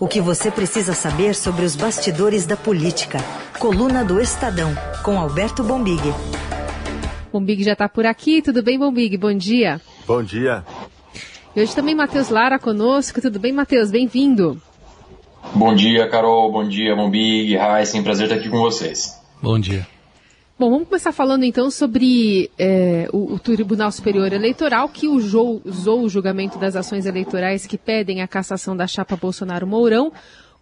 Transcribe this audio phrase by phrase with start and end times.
[0.00, 3.18] O que você precisa saber sobre os bastidores da política.
[3.58, 6.00] Coluna do Estadão, com Alberto Bombig.
[7.30, 8.40] Bombig já está por aqui.
[8.40, 9.18] Tudo bem, Bombig?
[9.18, 9.78] Bom dia.
[10.06, 10.64] Bom dia.
[11.54, 13.20] E hoje também Matheus Lara conosco.
[13.20, 13.90] Tudo bem, Matheus?
[13.90, 14.58] Bem-vindo.
[15.54, 16.50] Bom dia, Carol.
[16.50, 17.54] Bom dia, Bombig.
[17.54, 18.02] Heisen.
[18.02, 19.20] Prazer estar aqui com vocês.
[19.42, 19.86] Bom dia.
[20.60, 26.02] Bom, vamos começar falando então sobre é, o, o, Tribunal Superior Eleitoral, que usou, usou
[26.02, 30.12] o julgamento das ações eleitorais que pedem a cassação da chapa Bolsonaro-Mourão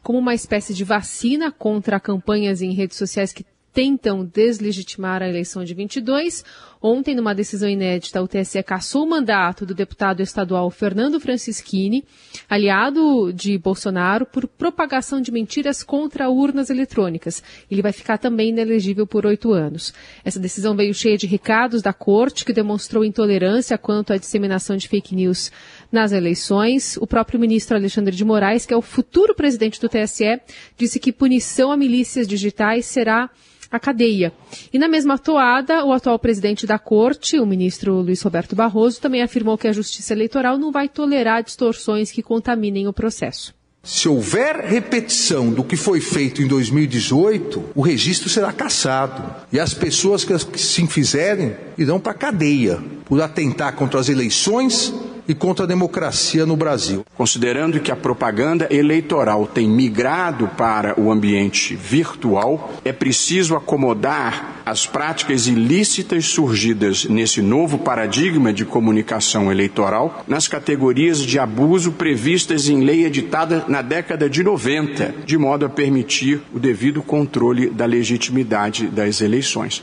[0.01, 3.45] como uma espécie de vacina contra campanhas em redes sociais que
[3.79, 6.45] tentam deslegitimar a eleição de 22.
[6.83, 12.05] Ontem, numa decisão inédita, o TSE cassou o mandato do deputado estadual Fernando Francischini,
[12.51, 17.41] aliado de Bolsonaro, por propagação de mentiras contra urnas eletrônicas.
[17.71, 19.95] Ele vai ficar também inelegível por oito anos.
[20.25, 24.89] Essa decisão veio cheia de recados da corte, que demonstrou intolerância quanto à disseminação de
[24.89, 25.53] fake news
[25.93, 26.97] nas eleições.
[26.97, 30.41] O próprio ministro Alexandre de Moraes, que é o futuro presidente do TSE,
[30.77, 33.31] disse que punição a milícias digitais será
[33.71, 34.33] a cadeia.
[34.73, 39.23] E na mesma toada, o atual presidente da corte, o ministro Luiz Roberto Barroso, também
[39.23, 43.57] afirmou que a justiça eleitoral não vai tolerar distorções que contaminem o processo.
[43.83, 49.35] Se houver repetição do que foi feito em 2018, o registro será cassado.
[49.53, 54.93] E as pessoas que se fizerem irão para a cadeia por atentar contra as eleições
[55.29, 57.05] e contra a democracia no Brasil.
[57.15, 64.87] Considerando que a propaganda eleitoral tem migrado para o ambiente virtual, é preciso acomodar as
[64.87, 72.83] práticas ilícitas surgidas nesse novo paradigma de comunicação eleitoral nas categorias de abuso previstas em
[72.83, 78.87] lei editada na década de 90, de modo a permitir o devido controle da legitimidade
[78.87, 79.83] das eleições.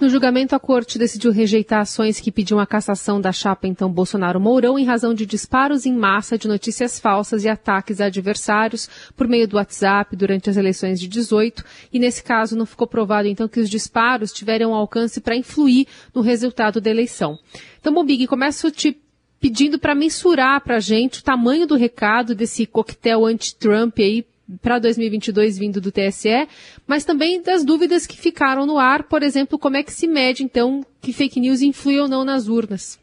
[0.00, 4.76] No julgamento, a corte decidiu rejeitar ações que pediam a cassação da chapa então Bolsonaro-Mourão
[4.76, 9.46] em razão de disparos em massa de notícias falsas e ataques a adversários por meio
[9.46, 11.64] do WhatsApp durante as eleições de 18.
[11.92, 16.22] E nesse caso não ficou provado então que os disparos tiveram alcance para influir no
[16.22, 17.38] resultado da eleição.
[17.80, 19.00] Então, Bobig, começo te
[19.40, 24.26] pedindo para mensurar para a gente o tamanho do recado desse coquetel anti-Trump aí
[24.60, 26.48] para 2022 vindo do TSE,
[26.86, 30.42] mas também das dúvidas que ficaram no ar, por exemplo, como é que se mede,
[30.42, 32.98] então, que fake news influi ou não nas urnas?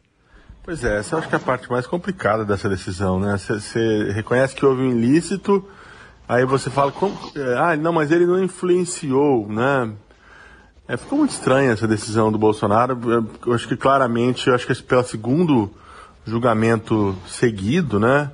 [0.62, 3.36] Pois é, essa acho que é a parte mais complicada dessa decisão, né?
[3.36, 5.68] Você reconhece que houve um ilícito,
[6.28, 9.92] aí você fala, como, é, ah, não, mas ele não influenciou, né?
[10.86, 12.98] É, ficou muito estranha essa decisão do Bolsonaro.
[13.44, 15.70] Eu acho que claramente, eu acho que pelo segundo
[16.24, 18.30] julgamento seguido, né?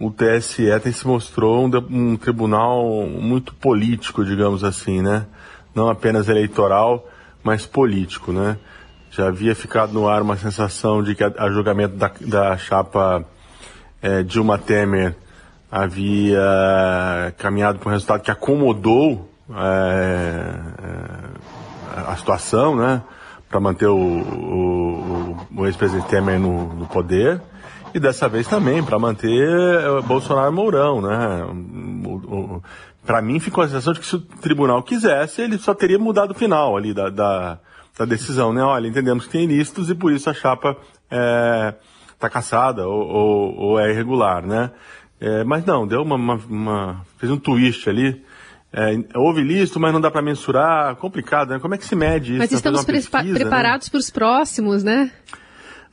[0.00, 5.26] O TSE tem se mostrou um, um, tribunal muito político, digamos assim, né?
[5.74, 7.08] Não apenas eleitoral,
[7.42, 8.58] mas político, né?
[9.10, 13.24] Já havia ficado no ar uma sensação de que a, a julgamento da, da chapa
[14.00, 15.14] é, Dilma Temer
[15.70, 20.54] havia caminhado para um resultado que acomodou é,
[21.96, 23.02] é, a situação, né?
[23.48, 27.40] Para manter o, o, o ex-presidente Temer no, no poder
[27.94, 31.46] e dessa vez também para manter eh, Bolsonaro Mourão, né?
[33.04, 36.30] Para mim ficou a sensação de que se o tribunal quisesse, ele só teria mudado
[36.30, 37.58] o final ali da, da,
[37.98, 38.62] da decisão, né?
[38.62, 43.56] Olha, entendemos que tem ilícitos e por isso a chapa está é, caçada ou, ou,
[43.58, 44.70] ou, é irregular, né?
[45.20, 48.24] É, mas não, deu uma, uma, uma, fez um twist ali.
[48.72, 51.58] É, houve ilícito, mas não dá para mensurar, complicado, né?
[51.58, 52.38] Como é que se mede isso?
[52.38, 53.38] Mas estamos pesquisa, né?
[53.38, 53.90] preparados né?
[53.90, 55.10] para os próximos, né?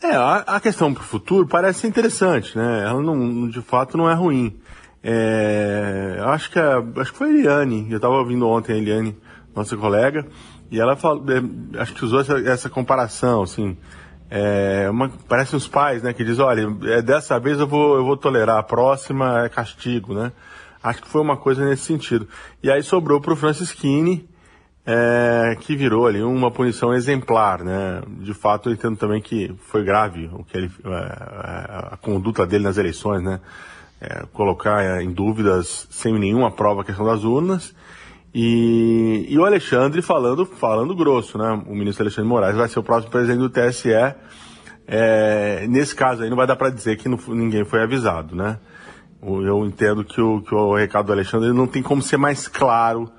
[0.01, 2.83] É, a, a questão para o futuro parece interessante, né?
[2.85, 4.57] Ela não, de fato não é ruim.
[5.03, 9.17] É, acho que a, acho que foi a Eliane, eu estava ouvindo ontem a Eliane,
[9.55, 10.25] nossa colega,
[10.71, 13.77] e ela falou, é, acho que usou essa, essa comparação, assim,
[14.29, 18.05] é, uma, parece os pais, né, que diz, olha, é, dessa vez eu vou, eu
[18.05, 20.31] vou tolerar, a próxima é castigo, né?
[20.81, 22.25] Acho que foi uma coisa nesse sentido.
[22.63, 24.29] E aí sobrou para o Francisquini,
[24.85, 28.01] é, que virou ali uma punição exemplar, né?
[28.19, 32.45] De fato, entendo também que foi grave o que ele, a, é, é, a conduta
[32.45, 33.39] dele nas eleições, né?
[34.01, 37.75] É, colocar em dúvidas sem nenhuma prova a questão das urnas
[38.33, 41.63] e, e, o Alexandre falando, falando grosso, né?
[41.67, 43.89] O ministro Alexandre Moraes vai ser o próximo presidente do TSE.
[44.87, 48.59] É, nesse caso aí não vai dar para dizer que não, ninguém foi avisado, né?
[49.21, 53.11] Eu entendo que o, que o recado do Alexandre não tem como ser mais claro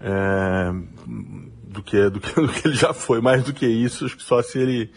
[0.00, 0.72] é,
[1.06, 3.20] do, que, do, que, do que ele já foi.
[3.20, 4.90] Mais do que isso, acho que só se ele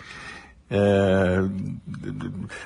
[0.69, 1.39] é,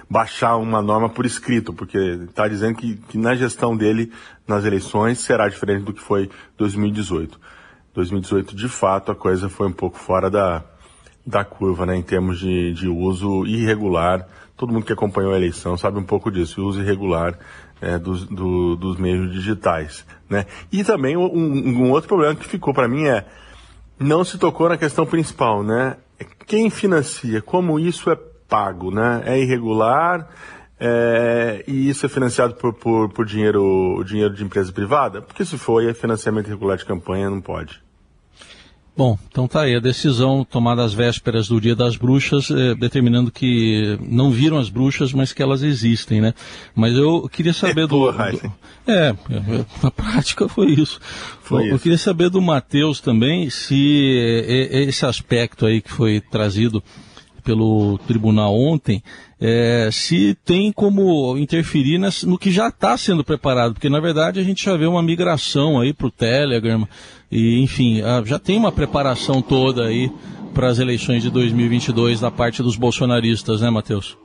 [0.09, 4.11] baixar uma norma por escrito, porque está dizendo que, que na gestão dele
[4.47, 7.39] nas eleições será diferente do que foi 2018.
[7.93, 10.63] 2018, de fato, a coisa foi um pouco fora da,
[11.25, 14.27] da curva, né, em termos de, de uso irregular.
[14.55, 17.39] Todo mundo que acompanhou a eleição sabe um pouco disso, o uso irregular
[17.81, 20.45] é, dos, do, dos meios digitais, né?
[20.71, 23.25] E também um, um outro problema que ficou para mim é
[23.99, 25.97] não se tocou na questão principal, né?
[26.45, 28.17] Quem financia, como isso é
[28.47, 29.23] pago, né?
[29.25, 30.29] É irregular
[30.79, 35.21] é, e isso é financiado por, por, por dinheiro, dinheiro de empresa privada?
[35.21, 37.81] Porque se for, é financiamento irregular de campanha, não pode.
[38.97, 43.29] Bom, então tá aí a decisão tomada às vésperas do Dia das Bruxas, eh, determinando
[43.29, 46.33] que não viram as bruxas, mas que elas existem, né?
[46.73, 48.53] Mas eu queria saber é, do, porra, do,
[48.87, 49.13] é,
[49.83, 51.01] na prática foi isso.
[51.41, 51.75] Foi eu, isso.
[51.75, 56.81] eu queria saber do Matheus também se é, esse aspecto aí que foi trazido
[57.45, 59.03] pelo tribunal ontem,
[59.39, 64.39] é, se tem como interferir nas, no que já está sendo preparado, porque na verdade
[64.39, 66.87] a gente já vê uma migração aí para o Telegram,
[67.31, 70.11] e enfim, já tem uma preparação toda aí
[70.53, 74.17] para as eleições de 2022 da parte dos bolsonaristas, né, Matheus?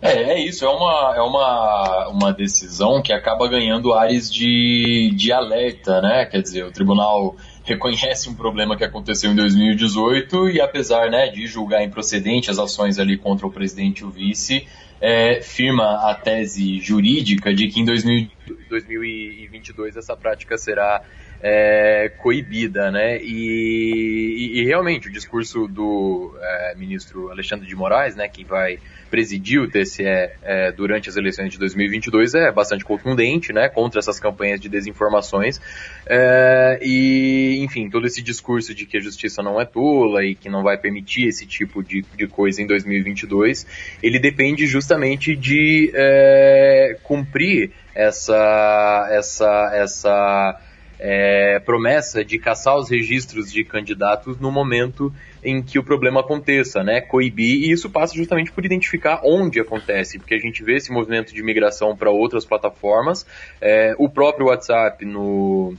[0.00, 5.32] É, é isso, é uma, é uma, uma decisão que acaba ganhando áreas de, de
[5.32, 6.26] alerta, né?
[6.26, 11.46] Quer dizer, o tribunal reconhece um problema que aconteceu em 2018 e apesar né, de
[11.46, 14.66] julgar improcedente as ações ali contra o presidente e o vice,
[15.00, 18.28] é, firma a tese jurídica de que em 2000,
[18.68, 21.02] 2022 essa prática será
[21.46, 23.18] é, coibida, né?
[23.22, 28.78] E, e, e, realmente o discurso do é, ministro Alexandre de Moraes, né, que vai
[29.10, 34.18] presidir o TSE é, durante as eleições de 2022 é bastante contundente, né, contra essas
[34.18, 35.60] campanhas de desinformações.
[36.06, 40.48] É, e, enfim, todo esse discurso de que a justiça não é tola e que
[40.48, 43.66] não vai permitir esse tipo de, de coisa em 2022,
[44.02, 50.60] ele depende justamente de é, cumprir essa essa essa
[51.06, 55.12] é, promessa de caçar os registros de candidatos no momento
[55.44, 57.02] em que o problema aconteça, né?
[57.02, 61.34] Coibir, e isso passa justamente por identificar onde acontece, porque a gente vê esse movimento
[61.34, 63.26] de migração para outras plataformas.
[63.60, 65.74] É, o próprio WhatsApp no,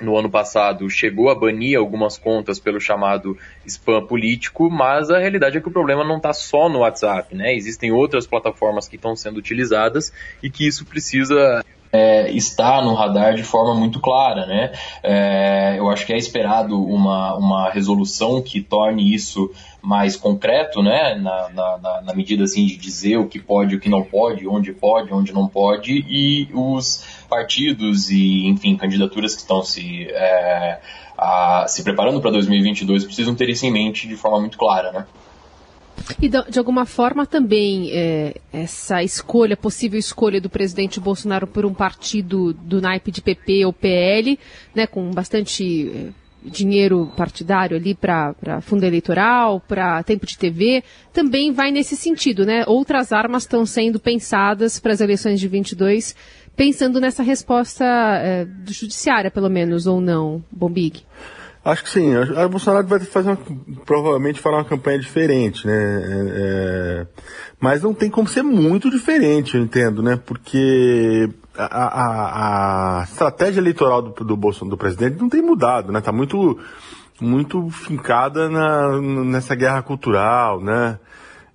[0.00, 3.36] no ano passado chegou a banir algumas contas pelo chamado
[3.66, 7.54] spam político, mas a realidade é que o problema não está só no WhatsApp, né?
[7.54, 10.10] Existem outras plataformas que estão sendo utilizadas
[10.42, 11.62] e que isso precisa
[11.96, 14.72] é, está no radar de forma muito clara, né?
[15.02, 19.50] É, eu acho que é esperado uma, uma resolução que torne isso
[19.80, 21.14] mais concreto, né?
[21.14, 24.72] Na, na, na, medida assim de dizer o que pode, o que não pode, onde
[24.72, 30.80] pode, onde não pode, e os partidos e, enfim, candidaturas que estão se, é,
[31.16, 35.06] a, se preparando para 2022 precisam ter isso em mente de forma muito clara, né?
[36.20, 41.74] E de, alguma forma também é, essa escolha, possível escolha do presidente Bolsonaro por um
[41.74, 44.38] partido do naipe de PP ou PL,
[44.74, 46.08] né, com bastante é,
[46.48, 50.82] dinheiro partidário ali para fundo eleitoral, para tempo de TV,
[51.12, 52.64] também vai nesse sentido, né?
[52.66, 56.14] Outras armas estão sendo pensadas para as eleições de 22,
[56.54, 61.02] pensando nessa resposta é, do judiciária, pelo menos, ou não, Bombig?
[61.66, 62.16] Acho que sim.
[62.16, 63.38] O Bolsonaro vai fazer uma,
[63.84, 65.74] provavelmente fará uma campanha diferente, né?
[65.74, 67.06] É, é,
[67.58, 70.16] mas não tem como ser muito diferente, eu entendo, né?
[70.24, 71.28] Porque
[71.58, 76.00] a, a, a estratégia eleitoral do, do Bolsonaro, do presidente, não tem mudado, né?
[76.00, 76.56] Tá muito,
[77.20, 81.00] muito fincada na, nessa guerra cultural, né?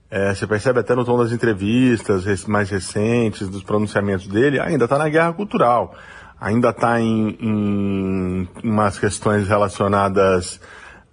[0.09, 4.97] É, você percebe até no tom das entrevistas mais recentes, dos pronunciamentos dele, ainda está
[4.97, 5.95] na guerra cultural
[6.41, 10.59] ainda está em, em umas questões relacionadas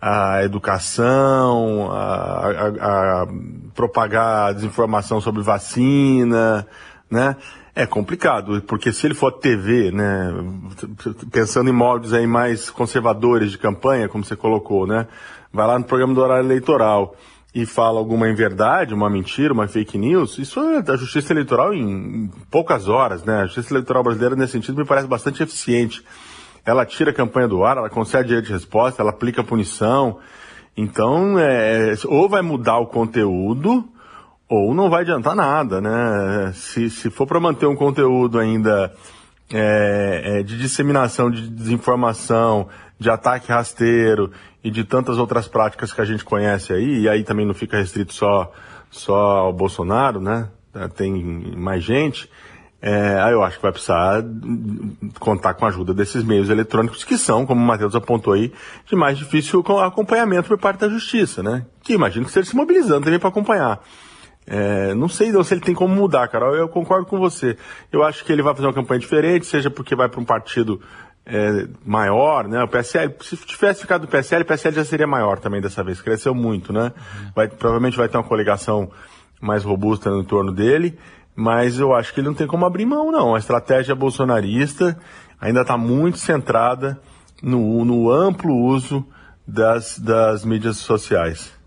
[0.00, 3.26] à educação, a, a, a,
[3.74, 6.66] propagar desinformação sobre vacina,
[7.10, 7.36] né?
[7.74, 10.34] É complicado, porque se ele for TV, né,
[11.30, 15.06] pensando em moldes aí mais conservadores de campanha, como você colocou, né,
[15.52, 17.14] vai lá no programa do horário eleitoral
[17.60, 22.30] e fala alguma inverdade, uma mentira, uma fake news, isso é da justiça eleitoral em
[22.48, 23.40] poucas horas, né?
[23.40, 26.04] A justiça eleitoral brasileira, nesse sentido, me parece bastante eficiente.
[26.64, 30.18] Ela tira a campanha do ar, ela concede direito de resposta, ela aplica punição.
[30.76, 33.88] Então, é, ou vai mudar o conteúdo,
[34.48, 36.52] ou não vai adiantar nada, né?
[36.54, 38.94] Se, se for para manter um conteúdo ainda
[39.52, 44.30] é, é, de disseminação de desinformação, de ataque rasteiro
[44.62, 47.76] e de tantas outras práticas que a gente conhece aí, e aí também não fica
[47.76, 48.52] restrito só,
[48.90, 50.48] só ao Bolsonaro, né?
[50.96, 51.12] Tem
[51.56, 52.30] mais gente.
[52.80, 54.22] É, aí eu acho que vai precisar
[55.18, 58.52] contar com a ajuda desses meios eletrônicos que são, como o Matheus apontou aí,
[58.86, 61.66] de mais difícil acompanhamento por parte da justiça, né?
[61.82, 63.80] Que imagino que esteja se mobilizando também para acompanhar.
[64.50, 66.54] É, não sei não, se ele tem como mudar, Carol.
[66.54, 67.56] Eu concordo com você.
[67.92, 70.80] Eu acho que ele vai fazer uma campanha diferente, seja porque vai para um partido
[71.28, 72.62] é, maior, né?
[72.64, 76.00] O PSL, se tivesse ficado o PSL, o PSL já seria maior também dessa vez,
[76.00, 76.92] cresceu muito, né?
[77.34, 78.90] Vai, provavelmente vai ter uma coligação
[79.40, 80.98] mais robusta no entorno dele,
[81.36, 83.34] mas eu acho que ele não tem como abrir mão, não.
[83.34, 84.98] A estratégia bolsonarista
[85.38, 86.98] ainda está muito centrada
[87.42, 89.06] no, no amplo uso
[89.46, 91.57] das, das mídias sociais.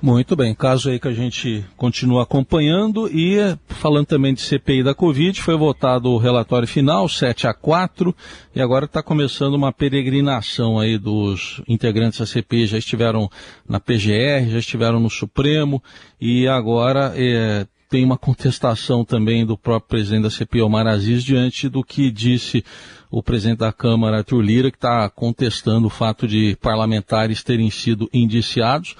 [0.00, 4.94] Muito bem, caso aí que a gente continua acompanhando e falando também de CPI da
[4.94, 8.14] Covid, foi votado o relatório final, 7 a 4,
[8.54, 13.30] e agora está começando uma peregrinação aí dos integrantes da CPI, já estiveram
[13.66, 15.82] na PGR, já estiveram no Supremo,
[16.20, 21.70] e agora é, tem uma contestação também do próprio presidente da CPI, Omar Aziz, diante
[21.70, 22.62] do que disse
[23.10, 28.10] o presidente da Câmara, Arthur Lira, que está contestando o fato de parlamentares terem sido
[28.12, 28.94] indiciados.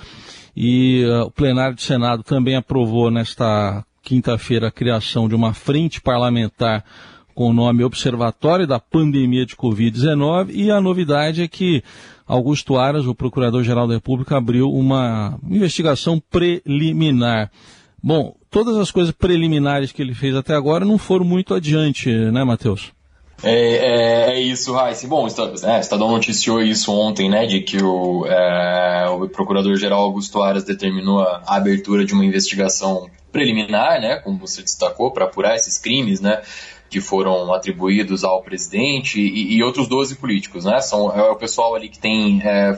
[0.57, 6.01] E uh, o plenário do Senado também aprovou nesta quinta-feira a criação de uma frente
[6.01, 6.85] parlamentar
[7.35, 11.83] com o nome Observatório da Pandemia de Covid-19 e a novidade é que
[12.27, 17.51] Augusto Aras, o Procurador-Geral da República, abriu uma investigação preliminar.
[18.03, 22.43] Bom, todas as coisas preliminares que ele fez até agora não foram muito adiante, né,
[22.43, 22.96] Matheus?
[23.43, 25.07] É, é, é, isso, Raíssa.
[25.07, 30.43] Bom, o é, Estadão noticiou isso ontem, né, de que o, é, o Procurador-Geral Augusto
[30.43, 35.79] Aras determinou a, abertura de uma investigação preliminar, né, como você destacou, para apurar esses
[35.79, 36.41] crimes, né,
[36.89, 41.75] que foram atribuídos ao presidente e, e outros 12 políticos, né, são, é o pessoal
[41.75, 42.75] ali que tem é,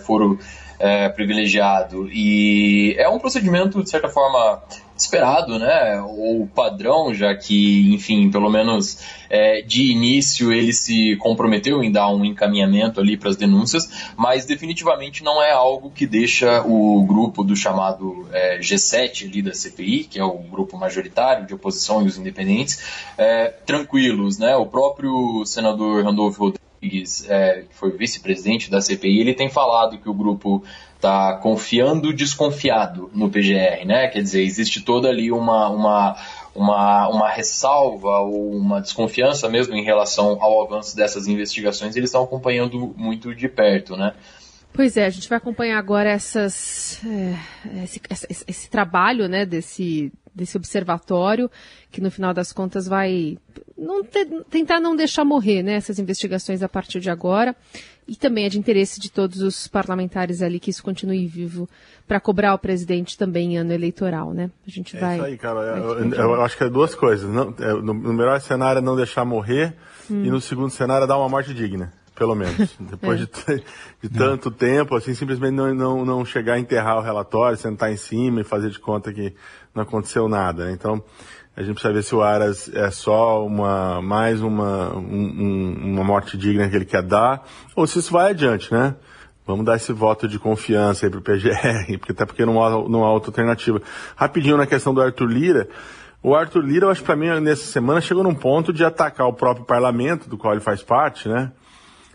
[0.78, 4.62] é, privilegiado e é um procedimento, de certa forma,
[4.96, 6.02] esperado, né?
[6.02, 8.98] Ou padrão, já que, enfim, pelo menos
[9.30, 14.44] é, de início ele se comprometeu em dar um encaminhamento ali para as denúncias, mas
[14.44, 20.04] definitivamente não é algo que deixa o grupo do chamado é, G7 ali da CPI,
[20.04, 22.82] que é o grupo majoritário de oposição e os independentes,
[23.16, 24.56] é, tranquilos, né?
[24.56, 30.08] O próprio senador Randolfo Rodrigues, é, que foi vice-presidente da CPI, ele tem falado que
[30.08, 34.08] o grupo está confiando desconfiado no PGR, né?
[34.08, 36.16] Quer dizer, existe toda ali uma, uma,
[36.54, 41.94] uma, uma ressalva ou uma desconfiança mesmo em relação ao avanço dessas investigações.
[41.96, 44.14] Eles estão acompanhando muito de perto, né?
[44.72, 50.12] Pois é, a gente vai acompanhar agora essas, é, esse, esse, esse, trabalho né, desse,
[50.34, 51.50] desse observatório,
[51.90, 53.38] que no final das contas vai
[53.78, 57.54] não te, tentar não deixar morrer né, essas investigações a partir de agora.
[58.06, 61.68] E também é de interesse de todos os parlamentares ali que isso continue vivo
[62.06, 64.50] para cobrar o presidente também em ano eleitoral, né?
[64.66, 65.16] A gente é vai.
[65.16, 65.60] Isso aí, cara.
[65.76, 67.30] Eu, eu, acho que é duas coisas.
[67.30, 69.74] Não, é, no, no, melhor cenário é não deixar morrer
[70.10, 70.24] hum.
[70.24, 72.74] e no segundo cenário é dar uma morte digna, pelo menos.
[72.80, 73.24] Depois é.
[73.26, 73.64] de,
[74.04, 77.98] de, tanto tempo, assim, simplesmente não, não, não chegar a enterrar o relatório, sentar em
[77.98, 79.34] cima e fazer de conta que
[79.74, 80.64] não aconteceu nada.
[80.64, 80.72] Né?
[80.72, 81.04] Então
[81.58, 86.38] a gente precisa ver se o Aras é só uma, mais uma, um, uma morte
[86.38, 87.42] digna que ele quer dar,
[87.74, 88.94] ou se isso vai adiante, né?
[89.44, 93.02] Vamos dar esse voto de confiança aí pro PGR, porque até porque não há, não
[93.02, 93.82] há outra alternativa.
[94.14, 95.68] Rapidinho na questão do Arthur Lira,
[96.22, 99.26] o Arthur Lira, eu acho que para mim, nessa semana, chegou num ponto de atacar
[99.26, 101.50] o próprio parlamento, do qual ele faz parte, né?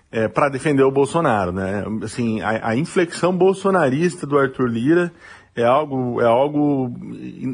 [0.10, 1.84] É, para defender o Bolsonaro, né?
[2.02, 5.12] Assim, a, a inflexão bolsonarista do Arthur Lira
[5.56, 6.92] é algo, é algo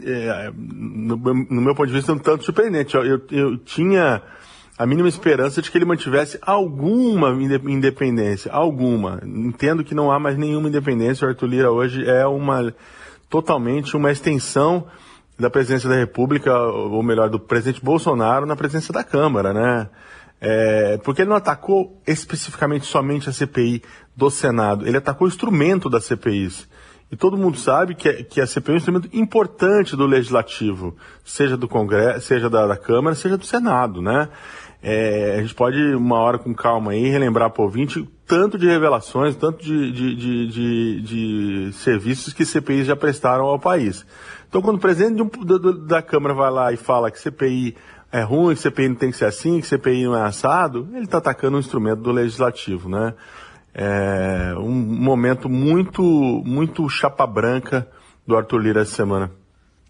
[0.05, 2.95] é, no, no, meu ponto de vista, um tanto surpreendente.
[2.95, 4.21] Eu, eu, eu, tinha
[4.77, 7.31] a mínima esperança de que ele mantivesse alguma
[7.67, 9.19] independência, alguma.
[9.25, 11.25] Entendo que não há mais nenhuma independência.
[11.25, 12.73] O Arthur Lira hoje é uma
[13.29, 14.87] totalmente uma extensão
[15.37, 19.89] da presidência da República, ou melhor, do presidente Bolsonaro na presença da Câmara, né?
[20.41, 23.83] É, porque ele não atacou especificamente somente a CPI
[24.15, 26.67] do Senado, ele atacou o instrumento das CPIs.
[27.11, 31.57] E todo mundo sabe que, que a CPI é um instrumento importante do legislativo, seja
[31.57, 34.29] do Congresso, seja da, da Câmara, seja do Senado, né?
[34.81, 38.67] É, a gente pode, uma hora com calma aí, relembrar para o ouvinte tanto de
[38.67, 44.05] revelações, tanto de, de, de, de, de serviços que CPIs já prestaram ao país.
[44.47, 47.75] Então, quando o presidente um, da, da Câmara vai lá e fala que CPI
[48.11, 51.05] é ruim, que CPI não tem que ser assim, que CPI não é assado, ele
[51.05, 53.13] está atacando um instrumento do legislativo, né?
[53.73, 56.01] É um momento muito,
[56.45, 57.87] muito chapa branca
[58.25, 59.31] do Arthur Lira essa semana.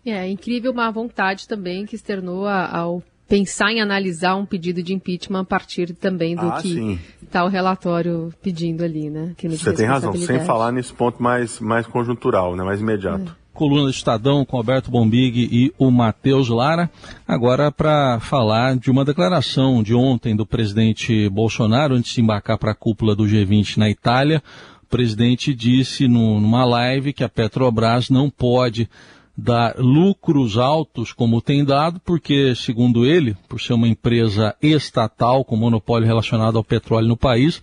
[0.05, 5.41] É, incrível uma vontade também que externou ao pensar em analisar um pedido de impeachment
[5.41, 9.36] a partir também do ah, que está o relatório pedindo ali, né?
[9.43, 13.38] Você tem razão, sem falar nesse ponto mais, mais conjuntural, né, mais imediato.
[13.49, 16.89] É coluna do Estadão com Alberto Bombig e o Matheus Lara.
[17.28, 22.72] Agora para falar de uma declaração de ontem do presidente Bolsonaro, antes de embarcar para
[22.72, 24.42] a cúpula do G20 na Itália.
[24.82, 28.89] O presidente disse numa live que a Petrobras não pode
[29.38, 35.58] dar lucros altos como tem dado, porque, segundo ele, por ser uma empresa estatal com
[35.58, 37.62] monopólio relacionado ao petróleo no país,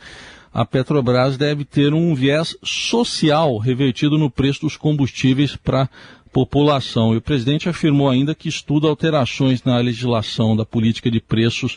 [0.57, 5.89] a Petrobras deve ter um viés social revertido no preço dos combustíveis para a
[6.33, 7.13] população.
[7.13, 11.77] E o presidente afirmou ainda que estuda alterações na legislação da política de preços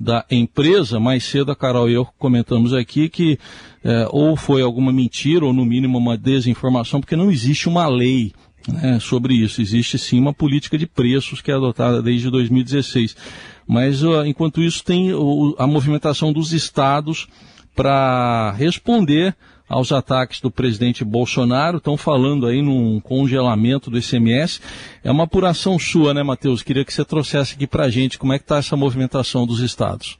[0.00, 0.98] da empresa.
[0.98, 3.38] Mais cedo a Carol e eu comentamos aqui que
[3.84, 8.32] é, ou foi alguma mentira ou no mínimo uma desinformação, porque não existe uma lei
[8.66, 9.60] né, sobre isso.
[9.60, 13.14] Existe sim uma política de preços que é adotada desde 2016.
[13.66, 15.10] Mas uh, enquanto isso tem
[15.58, 17.28] a movimentação dos estados
[17.74, 19.34] para responder
[19.68, 21.78] aos ataques do presidente Bolsonaro.
[21.78, 24.60] Estão falando aí num congelamento do ICMS.
[25.02, 26.62] É uma apuração sua, né, Matheus?
[26.62, 29.60] Queria que você trouxesse aqui para a gente como é que está essa movimentação dos
[29.60, 30.18] estados.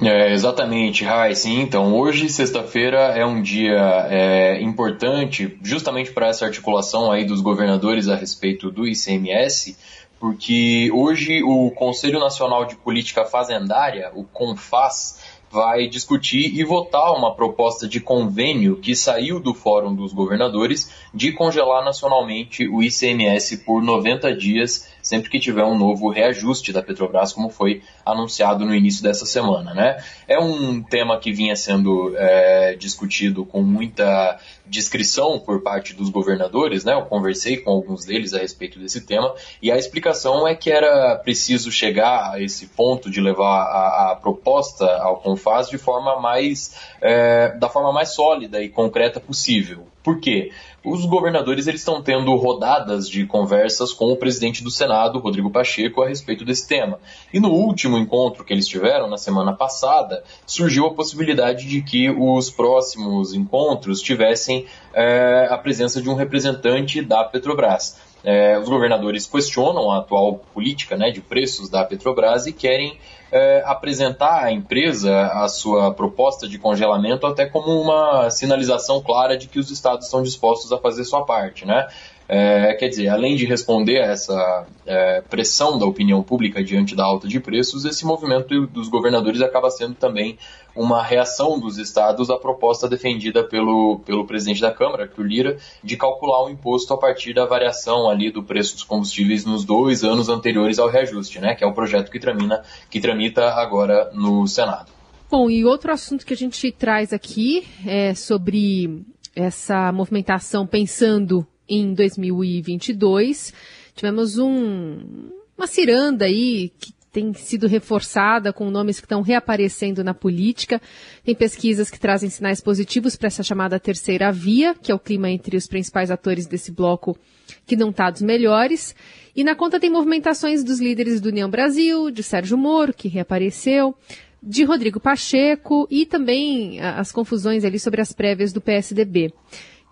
[0.00, 1.06] É, exatamente.
[1.34, 7.40] Sim, então hoje, sexta-feira, é um dia é, importante, justamente para essa articulação aí dos
[7.40, 9.74] governadores a respeito do ICMS,
[10.20, 15.18] porque hoje o Conselho Nacional de Política Fazendária, o CONFAS,
[15.56, 21.32] vai discutir e votar uma proposta de convênio que saiu do Fórum dos Governadores de
[21.32, 27.32] congelar nacionalmente o ICMS por 90 dias, sempre que tiver um novo reajuste da Petrobras,
[27.32, 29.72] como foi anunciado no início dessa semana.
[29.72, 30.02] Né?
[30.26, 34.36] É um tema que vinha sendo é, discutido com muita
[34.66, 36.92] discrição por parte dos governadores, né?
[36.92, 39.32] Eu conversei com alguns deles a respeito desse tema
[39.62, 44.16] e a explicação é que era preciso chegar a esse ponto de levar a, a
[44.16, 49.86] proposta ao Confaz de forma mais é, da forma mais sólida e concreta possível.
[50.06, 50.52] Por quê?
[50.84, 56.00] Os governadores eles estão tendo rodadas de conversas com o presidente do Senado, Rodrigo Pacheco,
[56.00, 57.00] a respeito desse tema.
[57.34, 62.08] E no último encontro que eles tiveram, na semana passada, surgiu a possibilidade de que
[62.08, 67.98] os próximos encontros tivessem é, a presença de um representante da Petrobras.
[68.28, 72.98] É, os governadores questionam a atual política né, de preços da Petrobras e querem
[73.30, 79.46] é, apresentar à empresa a sua proposta de congelamento até como uma sinalização clara de
[79.46, 81.86] que os estados estão dispostos a fazer sua parte, né?
[82.28, 87.04] É, quer dizer, além de responder a essa é, pressão da opinião pública diante da
[87.04, 90.36] alta de preços, esse movimento dos governadores acaba sendo também
[90.74, 95.96] uma reação dos estados à proposta defendida pelo, pelo presidente da Câmara, Arthur Lira, de
[95.96, 100.28] calcular o imposto a partir da variação ali do preço dos combustíveis nos dois anos
[100.28, 104.90] anteriores ao reajuste, né, que é o projeto que, tramina, que tramita agora no Senado.
[105.30, 111.94] Bom, e outro assunto que a gente traz aqui é sobre essa movimentação pensando em
[111.94, 113.52] 2022.
[113.94, 120.12] Tivemos um, uma ciranda aí que tem sido reforçada com nomes que estão reaparecendo na
[120.12, 120.78] política.
[121.24, 125.30] Tem pesquisas que trazem sinais positivos para essa chamada terceira via, que é o clima
[125.30, 127.16] entre os principais atores desse bloco
[127.64, 128.94] que não está dos melhores.
[129.34, 133.94] E na conta tem movimentações dos líderes do União Brasil, de Sérgio Moro, que reapareceu,
[134.42, 139.32] de Rodrigo Pacheco e também as confusões ali sobre as prévias do PSDB.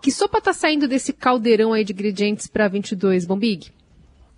[0.05, 3.71] Que sopa está saindo desse caldeirão aí de ingredientes para 22, Bombig?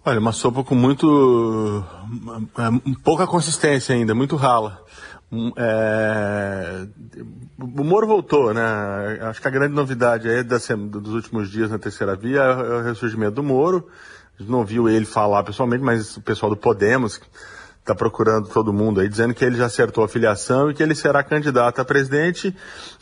[0.06, 1.84] Olha, uma sopa com muito.
[2.58, 4.82] É, pouca consistência ainda, muito rala.
[5.30, 6.88] Hum, é,
[7.60, 8.62] o Moro voltou, né?
[9.24, 13.34] Acho que a grande novidade aí dos últimos dias na terceira via é o ressurgimento
[13.34, 13.90] do Moro.
[14.40, 17.20] A gente não viu ele falar pessoalmente, mas o pessoal do Podemos
[17.88, 20.94] está procurando todo mundo aí, dizendo que ele já acertou a filiação e que ele
[20.94, 22.54] será candidato a presidente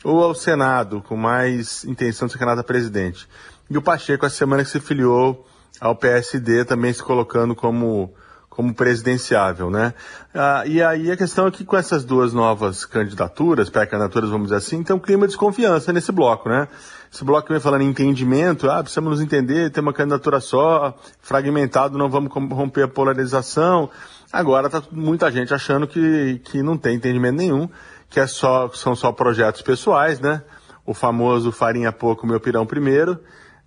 [0.03, 3.27] ou ao Senado, com mais intenção de ser candidato a presidente.
[3.67, 5.43] E o Pacheco, essa semana que se filiou
[5.81, 8.13] ao PSD, também se colocando como,
[8.47, 9.95] como presidenciável, né?
[10.33, 14.57] Ah, e aí a questão é que com essas duas novas candidaturas, pré-candidaturas, vamos dizer
[14.57, 16.67] assim, tem um clima de desconfiança nesse bloco, né?
[17.11, 21.97] Esse bloco vem falando em entendimento, ah, precisamos nos entender, ter uma candidatura só, fragmentado,
[21.97, 23.89] não vamos romper a polarização.
[24.31, 27.69] Agora está muita gente achando que, que não tem entendimento nenhum,
[28.09, 30.41] que é só, são só projetos pessoais, né?
[30.85, 33.19] O famoso farinha pouco, meu pirão primeiro.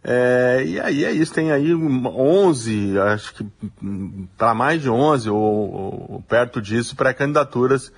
[0.02, 3.46] É, e aí é isso, tem aí 11, acho que
[4.36, 7.92] para mais de 11 ou, ou perto disso, pré-candidaturas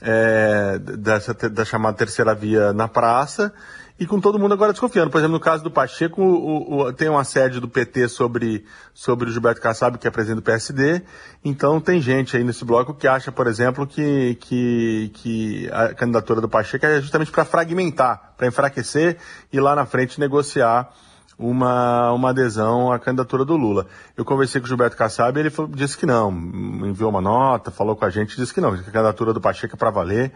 [0.00, 3.52] é, dessa da chamada terceira via na praça
[3.98, 5.10] e com todo mundo agora desconfiando.
[5.10, 9.28] Por exemplo, no caso do Pacheco, o, o, tem um assédio do PT sobre, sobre
[9.28, 11.02] o Gilberto Kassab, que é presidente do PSD.
[11.44, 16.40] Então tem gente aí nesse bloco que acha, por exemplo, que, que, que a candidatura
[16.40, 19.18] do Pacheco é justamente para fragmentar, para enfraquecer
[19.52, 20.90] e lá na frente negociar
[21.38, 23.86] uma, uma adesão à candidatura do Lula.
[24.16, 27.70] Eu conversei com o Gilberto Kassab e ele falou, disse que não, enviou uma nota,
[27.70, 30.32] falou com a gente, disse que não, que a candidatura do Pacheco é para valer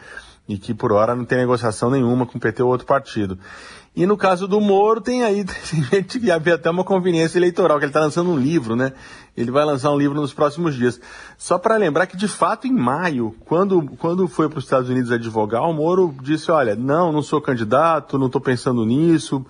[0.48, 3.38] e que por hora não tem negociação nenhuma com o PT ou outro partido.
[3.94, 7.78] E no caso do Moro, tem aí tem gente que havia até uma conveniência eleitoral,
[7.78, 8.92] que ele está lançando um livro, né?
[9.36, 11.00] Ele vai lançar um livro nos próximos dias.
[11.36, 15.12] Só para lembrar que, de fato, em maio, quando, quando foi para os Estados Unidos
[15.12, 19.44] advogar, o Moro disse, olha, não, não sou candidato, não estou pensando nisso,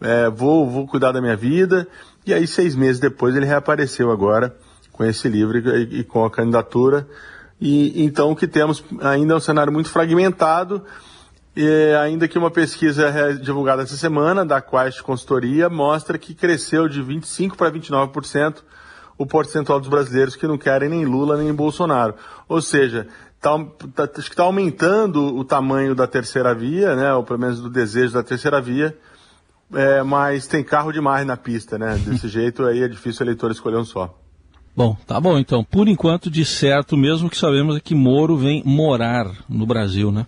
[0.00, 1.88] é, vou, vou cuidar da minha vida.
[2.26, 4.54] E aí, seis meses depois, ele reapareceu agora
[4.92, 7.06] com esse livro e, e com a candidatura.
[7.64, 10.82] E então o que temos ainda é um cenário muito fragmentado.
[11.56, 17.00] E ainda que uma pesquisa divulgada essa semana da Quest Consultoria mostra que cresceu de
[17.00, 18.56] 25 para 29%
[19.16, 22.16] o percentual dos brasileiros que não querem nem Lula nem Bolsonaro.
[22.46, 23.06] Ou seja,
[23.40, 23.52] tá,
[23.94, 27.70] tá, acho que está aumentando o tamanho da terceira via, né, ou pelo menos do
[27.70, 28.94] desejo da terceira via,
[29.72, 31.96] é, mas tem carro demais na pista, né?
[31.96, 34.14] Desse jeito aí é difícil o eleitor escolher um só.
[34.76, 35.62] Bom, tá bom então.
[35.62, 40.26] Por enquanto, de certo, mesmo que sabemos é que Moro vem morar no Brasil, né?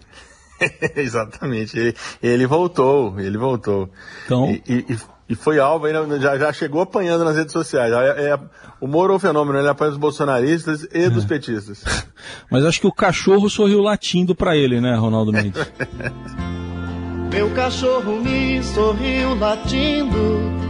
[0.94, 1.78] Exatamente.
[1.78, 3.90] Ele, ele, voltou, ele voltou.
[4.24, 4.50] Então...
[4.50, 5.86] E, e, e foi alvo,
[6.20, 7.92] já, já chegou apanhando nas redes sociais.
[7.92, 8.38] É, é,
[8.80, 11.10] o Moro é um fenômeno, ele apanha dos bolsonaristas e é.
[11.10, 11.82] dos petistas.
[12.48, 15.60] Mas acho que o cachorro sorriu latindo para ele, né, Ronaldo Mendes?
[17.32, 20.65] Meu cachorro me sorriu latindo.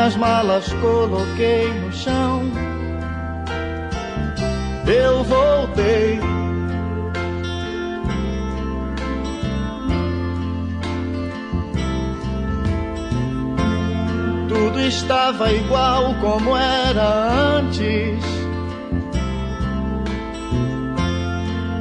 [0.00, 2.50] Minhas malas coloquei no chão.
[4.86, 6.18] Eu voltei
[14.48, 18.24] tudo estava igual como era antes.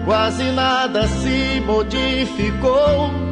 [0.03, 3.28] Quase nada se modificou.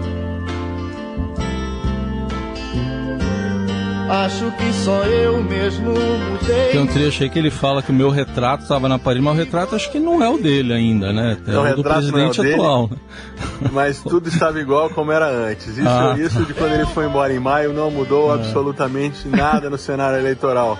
[4.10, 6.72] Acho que só eu mesmo mudei.
[6.72, 9.34] Tem um trecho aí que ele fala que o meu retrato estava na parede, mas
[9.34, 11.38] o retrato acho que não é o dele ainda, né?
[11.46, 12.88] É o, o do presidente é o atual.
[12.88, 13.02] Dele,
[13.62, 13.70] né?
[13.74, 15.78] Mas tudo estava igual como era antes.
[15.78, 16.16] Isso, ah.
[16.18, 18.36] isso de quando ele foi embora em maio não mudou é.
[18.36, 20.80] absolutamente nada no cenário eleitoral.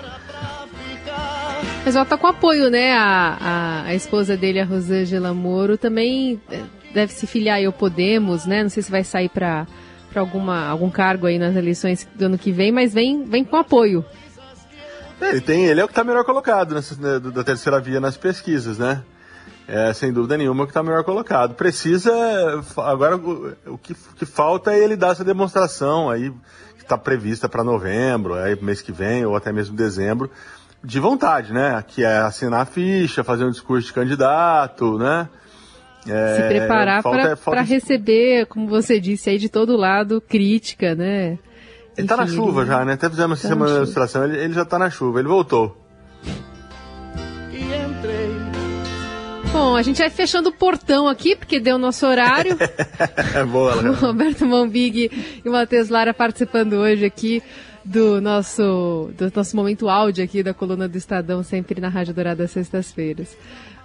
[1.84, 2.92] Mas ela tá com apoio, né?
[2.92, 6.60] A, a, a esposa dele, a Rosângela Moro, também eh,
[6.94, 8.62] deve se filiar ao Podemos, né?
[8.62, 9.66] Não sei se vai sair para
[10.10, 13.56] para alguma algum cargo aí nas eleições do ano que vem, mas vem, vem com
[13.56, 14.04] apoio.
[15.20, 18.00] É, ele tem, ele é o que está melhor colocado nessa, né, da terceira via
[18.00, 19.02] nas pesquisas, né?
[19.66, 21.54] É, sem dúvida nenhuma, o que está melhor colocado.
[21.54, 22.10] Precisa,
[22.78, 26.30] agora, o, o que, que, falta é ele dar essa demonstração aí,
[26.76, 30.30] que está prevista para novembro, aí mês que vem, ou até mesmo dezembro,
[30.82, 31.84] de vontade, né?
[31.86, 35.28] Que é assinar a ficha, fazer um discurso de candidato, né?
[36.08, 41.38] É, se preparar para receber, como você disse aí, de todo lado, crítica, né?
[41.96, 42.70] Ele Enfim, tá na chuva ele...
[42.70, 42.92] já, né?
[42.94, 45.76] Até fizemos essa tá semana de ilustração, ele, ele já tá na chuva, ele voltou.
[49.52, 52.56] Bom, a gente vai fechando o portão aqui, porque deu o nosso horário.
[53.34, 55.10] é boa, O Roberto Mombig
[55.44, 57.42] e o Matheus Lara participando hoje aqui
[57.84, 62.46] do nosso, do nosso momento áudio aqui da coluna do Estadão, sempre na Rádio Dourada,
[62.46, 63.36] sextas-feiras.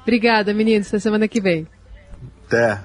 [0.01, 0.89] Obrigada, meninos.
[0.89, 1.65] Até semana que vem.
[2.47, 2.79] Até.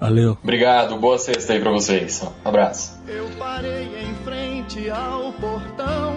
[0.00, 0.36] Valeu.
[0.42, 2.22] Obrigado, boa sexta aí pra vocês.
[2.22, 2.98] Um abraço.
[3.06, 6.16] Eu parei em frente ao portão.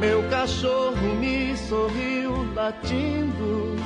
[0.00, 3.76] Meu cachorro me sorriu latindo.